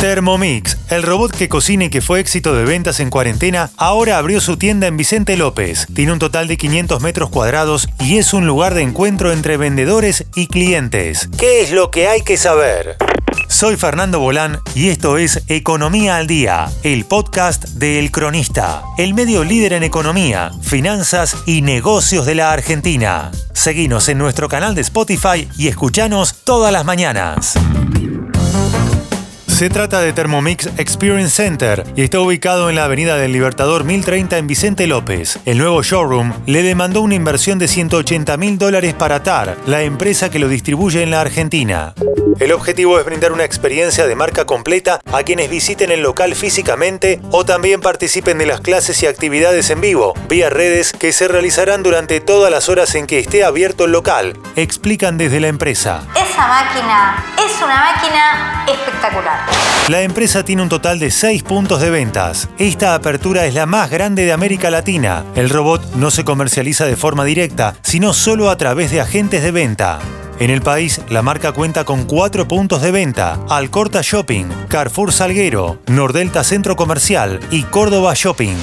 Thermomix, 0.00 0.78
el 0.88 1.02
robot 1.02 1.30
que 1.36 1.50
cocina 1.50 1.84
y 1.84 1.90
que 1.90 2.00
fue 2.00 2.20
éxito 2.20 2.54
de 2.54 2.64
ventas 2.64 3.00
en 3.00 3.10
cuarentena, 3.10 3.70
ahora 3.76 4.16
abrió 4.16 4.40
su 4.40 4.56
tienda 4.56 4.86
en 4.86 4.96
Vicente 4.96 5.36
López. 5.36 5.86
Tiene 5.94 6.12
un 6.12 6.18
total 6.18 6.48
de 6.48 6.56
500 6.56 7.02
metros 7.02 7.28
cuadrados 7.28 7.86
y 7.98 8.16
es 8.16 8.32
un 8.32 8.46
lugar 8.46 8.72
de 8.72 8.80
encuentro 8.80 9.30
entre 9.30 9.58
vendedores 9.58 10.24
y 10.34 10.46
clientes. 10.46 11.28
¿Qué 11.38 11.60
es 11.60 11.72
lo 11.72 11.90
que 11.90 12.08
hay 12.08 12.22
que 12.22 12.38
saber? 12.38 12.96
Soy 13.48 13.76
Fernando 13.76 14.20
Bolán 14.20 14.60
y 14.74 14.88
esto 14.88 15.18
es 15.18 15.42
Economía 15.48 16.16
al 16.16 16.26
Día, 16.26 16.70
el 16.82 17.04
podcast 17.04 17.64
de 17.64 17.98
El 17.98 18.10
Cronista, 18.10 18.82
el 18.96 19.12
medio 19.12 19.44
líder 19.44 19.74
en 19.74 19.82
economía, 19.82 20.50
finanzas 20.62 21.36
y 21.44 21.60
negocios 21.60 22.24
de 22.24 22.36
la 22.36 22.52
Argentina. 22.52 23.30
Seguinos 23.52 24.08
en 24.08 24.16
nuestro 24.16 24.48
canal 24.48 24.74
de 24.74 24.80
Spotify 24.80 25.46
y 25.58 25.68
escuchanos 25.68 26.36
todas 26.44 26.72
las 26.72 26.86
mañanas. 26.86 27.58
Se 29.60 29.68
trata 29.68 30.00
de 30.00 30.14
Thermomix 30.14 30.70
Experience 30.78 31.36
Center 31.36 31.84
y 31.94 32.00
está 32.00 32.18
ubicado 32.18 32.70
en 32.70 32.76
la 32.76 32.84
Avenida 32.84 33.18
del 33.18 33.32
Libertador 33.32 33.84
1030 33.84 34.38
en 34.38 34.46
Vicente 34.46 34.86
López. 34.86 35.38
El 35.44 35.58
nuevo 35.58 35.82
showroom 35.82 36.32
le 36.46 36.62
demandó 36.62 37.02
una 37.02 37.14
inversión 37.14 37.58
de 37.58 37.68
180 37.68 38.38
mil 38.38 38.56
dólares 38.56 38.94
para 38.94 39.22
TAR, 39.22 39.58
la 39.66 39.82
empresa 39.82 40.30
que 40.30 40.38
lo 40.38 40.48
distribuye 40.48 41.02
en 41.02 41.10
la 41.10 41.20
Argentina. 41.20 41.92
El 42.38 42.52
objetivo 42.52 42.98
es 42.98 43.04
brindar 43.04 43.32
una 43.32 43.44
experiencia 43.44 44.06
de 44.06 44.14
marca 44.14 44.46
completa 44.46 44.98
a 45.12 45.24
quienes 45.24 45.50
visiten 45.50 45.90
el 45.90 46.00
local 46.00 46.34
físicamente 46.34 47.20
o 47.30 47.44
también 47.44 47.82
participen 47.82 48.38
de 48.38 48.46
las 48.46 48.62
clases 48.62 49.02
y 49.02 49.08
actividades 49.08 49.68
en 49.68 49.82
vivo, 49.82 50.14
vía 50.26 50.48
redes 50.48 50.94
que 50.94 51.12
se 51.12 51.28
realizarán 51.28 51.82
durante 51.82 52.20
todas 52.20 52.50
las 52.50 52.70
horas 52.70 52.94
en 52.94 53.06
que 53.06 53.18
esté 53.18 53.44
abierto 53.44 53.84
el 53.84 53.92
local, 53.92 54.38
explican 54.56 55.18
desde 55.18 55.38
la 55.38 55.48
empresa. 55.48 56.06
Máquina 56.48 57.24
es 57.36 57.62
una 57.62 57.80
máquina 57.80 58.64
espectacular. 58.66 59.40
La 59.88 60.02
empresa 60.02 60.42
tiene 60.44 60.62
un 60.62 60.68
total 60.68 60.98
de 60.98 61.10
6 61.10 61.42
puntos 61.42 61.80
de 61.80 61.90
ventas. 61.90 62.48
Esta 62.58 62.94
apertura 62.94 63.46
es 63.46 63.54
la 63.54 63.66
más 63.66 63.90
grande 63.90 64.24
de 64.24 64.32
América 64.32 64.70
Latina. 64.70 65.24
El 65.34 65.50
robot 65.50 65.94
no 65.96 66.10
se 66.10 66.24
comercializa 66.24 66.86
de 66.86 66.96
forma 66.96 67.24
directa, 67.24 67.74
sino 67.82 68.12
solo 68.12 68.50
a 68.50 68.56
través 68.56 68.90
de 68.90 69.00
agentes 69.00 69.42
de 69.42 69.50
venta. 69.50 69.98
En 70.38 70.50
el 70.50 70.62
país, 70.62 71.00
la 71.10 71.22
marca 71.22 71.52
cuenta 71.52 71.84
con 71.84 72.04
cuatro 72.04 72.48
puntos 72.48 72.80
de 72.80 72.90
venta: 72.90 73.38
Alcorta 73.48 74.00
Shopping, 74.02 74.46
Carrefour 74.68 75.12
Salguero, 75.12 75.82
Nordelta 75.86 76.44
Centro 76.44 76.76
Comercial 76.76 77.40
y 77.50 77.64
Córdoba 77.64 78.12
Shopping. 78.14 78.56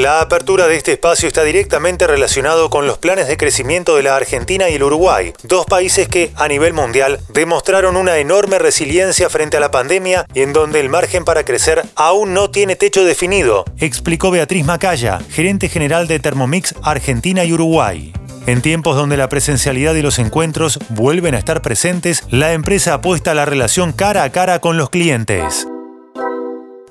La 0.00 0.22
apertura 0.22 0.66
de 0.66 0.76
este 0.76 0.92
espacio 0.92 1.28
está 1.28 1.44
directamente 1.44 2.06
relacionado 2.06 2.70
con 2.70 2.86
los 2.86 2.96
planes 2.96 3.28
de 3.28 3.36
crecimiento 3.36 3.96
de 3.96 4.02
la 4.02 4.16
Argentina 4.16 4.70
y 4.70 4.76
el 4.76 4.82
Uruguay, 4.82 5.34
dos 5.42 5.66
países 5.66 6.08
que, 6.08 6.32
a 6.36 6.48
nivel 6.48 6.72
mundial, 6.72 7.20
demostraron 7.34 7.96
una 7.96 8.16
enorme 8.16 8.58
resiliencia 8.58 9.28
frente 9.28 9.58
a 9.58 9.60
la 9.60 9.70
pandemia 9.70 10.24
y 10.32 10.40
en 10.40 10.54
donde 10.54 10.80
el 10.80 10.88
margen 10.88 11.26
para 11.26 11.44
crecer 11.44 11.82
aún 11.96 12.32
no 12.32 12.50
tiene 12.50 12.76
techo 12.76 13.04
definido, 13.04 13.66
explicó 13.78 14.30
Beatriz 14.30 14.64
Macaya, 14.64 15.20
gerente 15.28 15.68
general 15.68 16.08
de 16.08 16.18
Thermomix 16.18 16.74
Argentina 16.82 17.44
y 17.44 17.52
Uruguay. 17.52 18.14
En 18.46 18.62
tiempos 18.62 18.96
donde 18.96 19.18
la 19.18 19.28
presencialidad 19.28 19.94
y 19.96 20.00
los 20.00 20.18
encuentros 20.18 20.78
vuelven 20.88 21.34
a 21.34 21.38
estar 21.38 21.60
presentes, 21.60 22.24
la 22.30 22.54
empresa 22.54 22.94
apuesta 22.94 23.32
a 23.32 23.34
la 23.34 23.44
relación 23.44 23.92
cara 23.92 24.22
a 24.22 24.32
cara 24.32 24.60
con 24.60 24.78
los 24.78 24.88
clientes. 24.88 25.68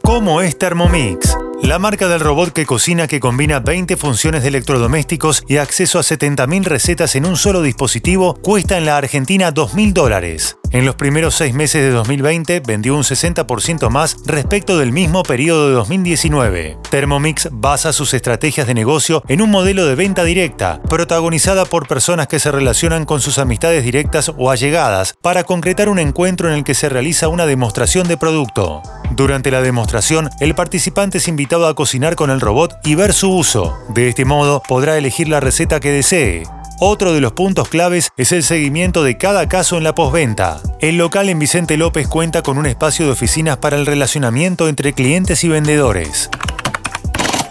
¿Cómo 0.03 0.41
es 0.41 0.59
Thermomix? 0.59 1.38
La 1.63 1.77
marca 1.77 2.07
del 2.07 2.19
robot 2.19 2.51
que 2.53 2.65
cocina 2.65 3.07
que 3.07 3.19
combina 3.19 3.59
20 3.59 3.97
funciones 3.97 4.41
de 4.41 4.49
electrodomésticos 4.49 5.43
y 5.47 5.57
acceso 5.57 5.99
a 5.99 6.03
70.000 6.03 6.63
recetas 6.63 7.15
en 7.15 7.25
un 7.25 7.37
solo 7.37 7.61
dispositivo 7.61 8.35
cuesta 8.35 8.77
en 8.77 8.85
la 8.85 8.97
Argentina 8.97 9.53
2.000 9.53 9.93
dólares. 9.93 10.58
En 10.71 10.85
los 10.85 10.93
primeros 10.93 11.33
seis 11.33 11.55
meses 11.55 11.81
de 11.81 11.89
2020 11.89 12.59
vendió 12.59 12.95
un 12.95 13.01
60% 13.01 13.89
más 13.89 14.17
respecto 14.25 14.77
del 14.77 14.91
mismo 14.91 15.23
periodo 15.23 15.67
de 15.67 15.73
2019. 15.73 16.77
Thermomix 16.91 17.49
basa 17.51 17.91
sus 17.91 18.13
estrategias 18.13 18.67
de 18.67 18.75
negocio 18.75 19.23
en 19.27 19.41
un 19.41 19.49
modelo 19.49 19.87
de 19.87 19.95
venta 19.95 20.23
directa, 20.23 20.79
protagonizada 20.87 21.65
por 21.65 21.87
personas 21.87 22.27
que 22.27 22.37
se 22.37 22.51
relacionan 22.51 23.05
con 23.05 23.19
sus 23.19 23.39
amistades 23.39 23.83
directas 23.83 24.31
o 24.37 24.51
allegadas, 24.51 25.15
para 25.23 25.43
concretar 25.43 25.89
un 25.89 25.97
encuentro 25.97 26.49
en 26.49 26.53
el 26.53 26.63
que 26.63 26.75
se 26.75 26.87
realiza 26.87 27.29
una 27.29 27.47
demostración 27.47 28.07
de 28.07 28.17
producto. 28.17 28.83
Durante 29.09 29.49
la 29.49 29.63
demostración, 29.63 30.29
el 30.39 30.53
participante 30.53 31.17
es 31.17 31.27
invitado 31.27 31.65
a 31.65 31.73
cocinar 31.73 32.15
con 32.15 32.29
el 32.29 32.41
robot 32.41 32.75
y 32.83 32.93
ver 32.93 33.13
su 33.13 33.31
uso. 33.31 33.75
De 33.89 34.09
este 34.09 34.23
modo, 34.23 34.61
podrá 34.67 34.99
elegir 34.99 35.29
la 35.29 35.39
receta 35.39 35.79
que 35.79 35.89
desee. 35.89 36.43
Otro 36.81 37.11
de 37.11 37.19
los 37.19 37.33
puntos 37.33 37.67
claves 37.67 38.09
es 38.15 38.31
el 38.31 38.41
seguimiento 38.41 39.03
de 39.03 39.17
cada 39.17 39.49
caso 39.49 39.77
en 39.77 39.83
la 39.83 39.93
postventa. 39.93 40.61
El 40.79 40.97
local 40.97 41.27
en 41.27 41.37
Vicente 41.37 41.75
López 41.75 42.07
cuenta 42.07 42.41
con 42.41 42.57
un 42.57 42.65
espacio 42.65 43.05
de 43.05 43.11
oficinas 43.11 43.57
para 43.57 43.75
el 43.75 43.85
relacionamiento 43.85 44.69
entre 44.69 44.93
clientes 44.93 45.43
y 45.43 45.49
vendedores. 45.49 46.29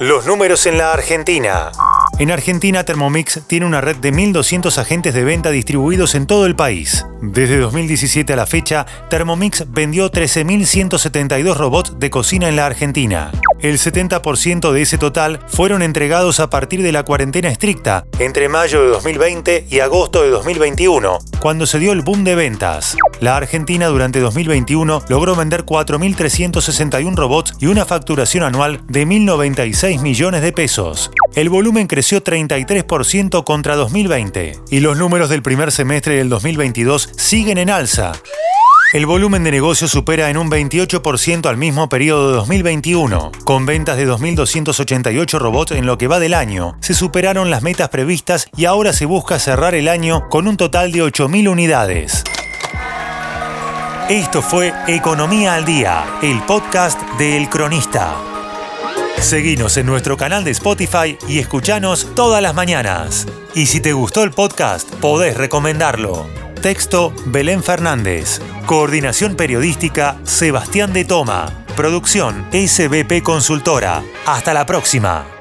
Los 0.01 0.25
números 0.25 0.65
en 0.65 0.79
la 0.79 0.95
Argentina. 0.95 1.71
En 2.19 2.31
Argentina, 2.31 2.85
Thermomix 2.85 3.43
tiene 3.47 3.67
una 3.67 3.83
red 3.83 3.97
de 3.97 4.15
1.200 4.15 4.79
agentes 4.79 5.13
de 5.13 5.25
venta 5.25 5.51
distribuidos 5.51 6.15
en 6.15 6.27
todo 6.27 6.47
el 6.47 6.57
país. 6.57 7.05
Desde 7.21 7.59
2017 7.59 8.33
a 8.33 8.37
la 8.37 8.47
fecha, 8.47 8.87
Thermomix 9.11 9.67
vendió 9.71 10.11
13.172 10.11 11.55
robots 11.55 11.99
de 11.99 12.09
cocina 12.09 12.49
en 12.49 12.57
la 12.57 12.65
Argentina. 12.65 13.31
El 13.61 13.79
70% 13.79 14.71
de 14.71 14.83
ese 14.83 14.99
total 14.99 15.41
fueron 15.49 15.83
entregados 15.83 16.39
a 16.39 16.49
partir 16.49 16.83
de 16.83 16.93
la 16.93 17.03
cuarentena 17.03 17.49
estricta, 17.49 18.05
entre 18.21 18.49
mayo 18.49 18.83
de 18.83 18.89
2020 18.89 19.67
y 19.69 19.81
agosto 19.81 20.23
de 20.23 20.31
2021, 20.31 21.19
cuando 21.41 21.67
se 21.67 21.81
dio 21.81 21.93
el 21.93 22.03
boom 22.03 22.23
de 22.23 22.37
ventas. 22.37 22.97
La 23.21 23.37
Argentina 23.37 23.89
durante 23.89 24.21
2021 24.21 25.03
logró 25.09 25.35
vender 25.35 25.65
4.361 25.65 27.17
robots 27.17 27.55
y 27.59 27.67
una 27.67 27.85
facturación 27.85 28.45
anual 28.45 28.81
de 28.87 29.05
1.096 29.05 30.01
millones 30.03 30.43
de 30.43 30.53
pesos. 30.53 31.11
El 31.35 31.49
volumen 31.49 31.89
creció 31.89 32.23
33% 32.23 33.43
contra 33.43 33.75
2020 33.75 34.61
y 34.71 34.81
los 34.81 34.97
números 34.97 35.31
del 35.31 35.43
primer 35.43 35.73
semestre 35.73 36.17
del 36.17 36.29
2022 36.29 37.11
siguen 37.17 37.59
en 37.59 37.71
alza. 37.71 38.13
El 38.95 39.05
volumen 39.05 39.45
de 39.45 39.51
negocio 39.51 39.87
supera 39.87 40.31
en 40.31 40.39
un 40.39 40.51
28% 40.51 41.47
al 41.47 41.59
mismo 41.59 41.91
periodo 41.91 42.31
de 42.31 42.37
2021. 42.37 43.33
Con 43.45 43.67
ventas 43.67 43.99
de 43.99 44.09
2.288 44.09 45.39
robots 45.39 45.73
en 45.73 45.85
lo 45.85 45.99
que 45.99 46.07
va 46.07 46.19
del 46.19 46.33
año, 46.33 46.75
se 46.81 46.95
superaron 46.95 47.51
las 47.51 47.63
metas 47.63 47.91
previstas 47.91 48.49
y 48.57 48.65
ahora 48.65 48.95
se 48.95 49.05
busca 49.05 49.39
cerrar 49.39 49.75
el 49.75 49.89
año 49.89 50.31
con 50.31 50.49
un 50.49 50.57
total 50.57 50.91
de 50.91 51.03
8.000 51.03 51.51
unidades. 51.51 52.25
Esto 54.09 54.41
fue 54.41 54.73
Economía 54.87 55.57
al 55.57 55.67
Día, 55.67 56.07
el 56.23 56.41
podcast 56.45 56.99
de 57.19 57.37
El 57.37 57.51
Cronista. 57.51 58.17
Seguinos 59.21 59.77
en 59.77 59.85
nuestro 59.85 60.17
canal 60.17 60.45
de 60.45 60.53
Spotify 60.53 61.19
y 61.29 61.41
escuchanos 61.41 62.15
todas 62.15 62.41
las 62.41 62.55
mañanas. 62.55 63.27
Y 63.55 63.67
si 63.67 63.81
te 63.81 63.93
gustó 63.93 64.23
el 64.23 64.31
podcast, 64.31 64.91
podés 64.95 65.37
recomendarlo. 65.37 66.48
Texto 66.61 67.13
Belén 67.27 67.63
Fernández. 67.63 68.41
Coordinación 68.67 69.37
periodística 69.37 70.17
Sebastián 70.25 70.93
de 70.93 71.05
Toma. 71.05 71.65
Producción 71.77 72.47
SBP 72.53 73.23
Consultora. 73.23 74.03
Hasta 74.27 74.53
la 74.53 74.67
próxima. 74.67 75.38